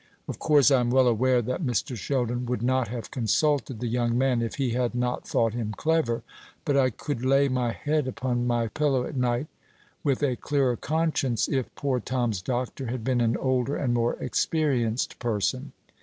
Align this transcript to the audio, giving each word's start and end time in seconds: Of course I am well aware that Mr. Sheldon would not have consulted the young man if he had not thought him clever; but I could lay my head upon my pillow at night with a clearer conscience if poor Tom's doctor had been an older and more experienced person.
Of 0.27 0.39
course 0.39 0.71
I 0.71 0.79
am 0.79 0.89
well 0.89 1.07
aware 1.07 1.43
that 1.43 1.61
Mr. 1.61 1.95
Sheldon 1.95 2.47
would 2.47 2.63
not 2.63 2.87
have 2.87 3.11
consulted 3.11 3.79
the 3.79 3.85
young 3.87 4.17
man 4.17 4.41
if 4.41 4.55
he 4.55 4.71
had 4.71 4.95
not 4.95 5.27
thought 5.27 5.53
him 5.53 5.75
clever; 5.77 6.23
but 6.65 6.75
I 6.75 6.89
could 6.89 7.23
lay 7.23 7.47
my 7.47 7.71
head 7.71 8.07
upon 8.07 8.47
my 8.47 8.67
pillow 8.69 9.03
at 9.05 9.15
night 9.15 9.45
with 10.03 10.23
a 10.23 10.35
clearer 10.37 10.75
conscience 10.75 11.47
if 11.47 11.75
poor 11.75 11.99
Tom's 11.99 12.41
doctor 12.41 12.87
had 12.87 13.03
been 13.03 13.21
an 13.21 13.37
older 13.37 13.75
and 13.75 13.93
more 13.93 14.15
experienced 14.15 15.19
person. 15.19 15.71